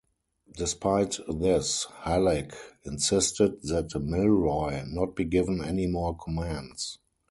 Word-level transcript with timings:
Despite 0.57 1.19
this, 1.29 1.85
Halleck 1.99 2.55
insisted 2.83 3.61
that 3.61 3.91
Milroy 4.01 4.83
not 4.87 5.15
be 5.15 5.25
given 5.25 5.63
any 5.63 5.85
more 5.85 6.17
commands. 6.17 6.97